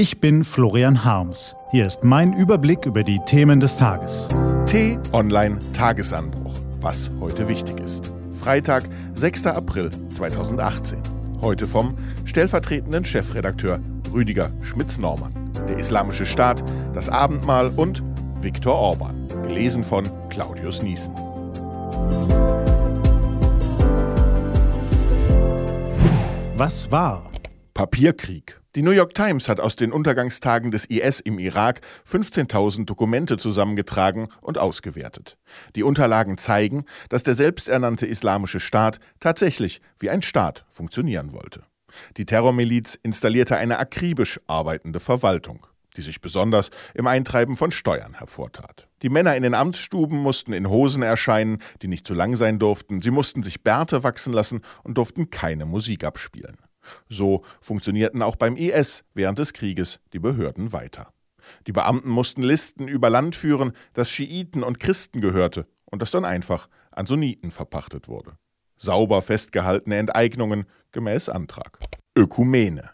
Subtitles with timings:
[0.00, 1.54] Ich bin Florian Harms.
[1.72, 4.28] Hier ist mein Überblick über die Themen des Tages.
[4.64, 6.54] T-Online Tagesanbruch.
[6.80, 8.10] Was heute wichtig ist.
[8.32, 9.48] Freitag, 6.
[9.48, 11.02] April 2018.
[11.42, 13.78] Heute vom stellvertretenden Chefredakteur
[14.10, 15.34] Rüdiger Schmitz-Normann.
[15.68, 16.64] Der Islamische Staat,
[16.94, 18.02] das Abendmahl und
[18.40, 19.28] Viktor Orban.
[19.42, 21.14] Gelesen von Claudius Niesen.
[26.56, 27.30] Was war?
[27.74, 28.59] Papierkrieg.
[28.76, 34.28] Die New York Times hat aus den Untergangstagen des IS im Irak 15.000 Dokumente zusammengetragen
[34.40, 35.36] und ausgewertet.
[35.74, 41.64] Die Unterlagen zeigen, dass der selbsternannte Islamische Staat tatsächlich wie ein Staat funktionieren wollte.
[42.16, 45.66] Die Terrormiliz installierte eine akribisch arbeitende Verwaltung,
[45.96, 48.86] die sich besonders im Eintreiben von Steuern hervortat.
[49.02, 53.02] Die Männer in den Amtsstuben mussten in Hosen erscheinen, die nicht zu lang sein durften,
[53.02, 56.69] sie mussten sich Bärte wachsen lassen und durften keine Musik abspielen.
[57.08, 61.12] So funktionierten auch beim IS während des Krieges die Behörden weiter.
[61.66, 66.24] Die Beamten mussten Listen über Land führen, das Schiiten und Christen gehörte und das dann
[66.24, 68.32] einfach an Sunniten verpachtet wurde.
[68.76, 71.78] Sauber festgehaltene Enteignungen gemäß Antrag.
[72.16, 72.90] Ökumene.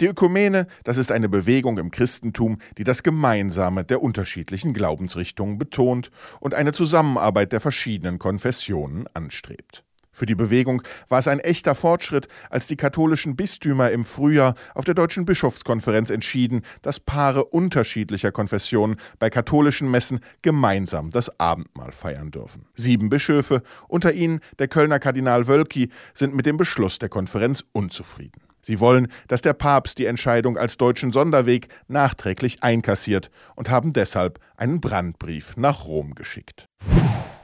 [0.00, 6.10] Die Ökumene, das ist eine Bewegung im Christentum, die das Gemeinsame der unterschiedlichen Glaubensrichtungen betont
[6.40, 9.84] und eine Zusammenarbeit der verschiedenen Konfessionen anstrebt.
[10.18, 14.84] Für die Bewegung war es ein echter Fortschritt, als die katholischen Bistümer im Frühjahr auf
[14.84, 22.32] der Deutschen Bischofskonferenz entschieden, dass Paare unterschiedlicher Konfessionen bei katholischen Messen gemeinsam das Abendmahl feiern
[22.32, 22.66] dürfen.
[22.74, 28.42] Sieben Bischöfe, unter ihnen der Kölner Kardinal Wölki, sind mit dem Beschluss der Konferenz unzufrieden.
[28.60, 34.40] Sie wollen, dass der Papst die Entscheidung als deutschen Sonderweg nachträglich einkassiert und haben deshalb
[34.56, 36.66] einen Brandbrief nach Rom geschickt.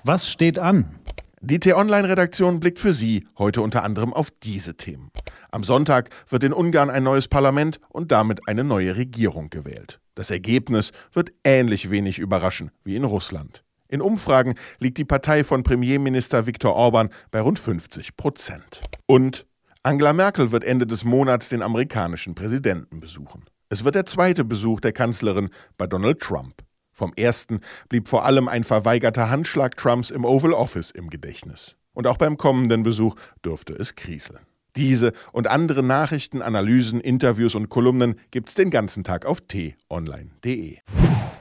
[0.02, 0.98] Was steht an?
[1.46, 5.10] Die T-Online-Redaktion blickt für Sie heute unter anderem auf diese Themen.
[5.50, 10.00] Am Sonntag wird in Ungarn ein neues Parlament und damit eine neue Regierung gewählt.
[10.14, 13.62] Das Ergebnis wird ähnlich wenig überraschen wie in Russland.
[13.88, 18.80] In Umfragen liegt die Partei von Premierminister Viktor Orban bei rund 50 Prozent.
[19.04, 19.44] Und
[19.82, 23.44] Angela Merkel wird Ende des Monats den amerikanischen Präsidenten besuchen.
[23.68, 26.54] Es wird der zweite Besuch der Kanzlerin bei Donald Trump.
[26.94, 31.74] Vom ersten blieb vor allem ein verweigerter Handschlag Trumps im Oval Office im Gedächtnis.
[31.92, 34.38] Und auch beim kommenden Besuch dürfte es kriseln.
[34.76, 40.78] Diese und andere Nachrichten, Analysen, Interviews und Kolumnen gibt's den ganzen Tag auf t-online.de.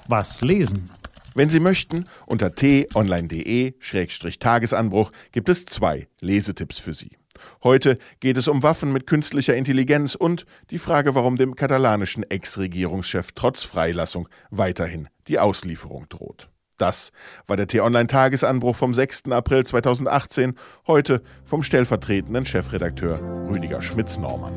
[0.10, 0.90] Was lesen?
[1.36, 7.18] Wenn Sie möchten, unter t-online.de-tagesanbruch gibt es zwei Lesetipps für Sie.
[7.64, 13.32] Heute geht es um Waffen mit künstlicher Intelligenz und die Frage, warum dem katalanischen Ex-Regierungschef
[13.34, 16.50] trotz Freilassung weiterhin die Auslieferung droht.
[16.78, 17.12] Das
[17.48, 19.32] war der T-Online-Tagesanbruch vom 6.
[19.32, 20.56] April 2018,
[20.88, 24.54] heute vom stellvertretenden Chefredakteur Rüdiger Schmitz-Normann.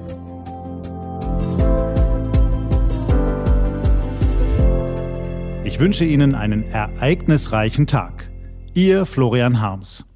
[5.65, 8.31] Ich wünsche Ihnen einen ereignisreichen Tag.
[8.73, 10.07] Ihr Florian Harms.